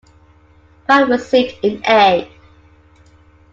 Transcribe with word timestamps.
Parr 0.87 1.05
received 1.05 1.63
an 1.63 1.79
A. 1.87 2.27